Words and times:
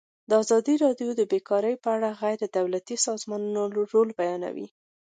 ازادي 0.41 0.75
راډیو 0.85 1.09
د 1.15 1.21
بیکاري 1.31 1.75
په 1.83 1.89
اړه 1.95 2.09
د 2.13 2.17
غیر 2.21 2.39
دولتي 2.57 2.95
سازمانونو 3.07 3.61
رول 3.93 4.09
بیان 4.19 4.41
کړی. 4.49 4.67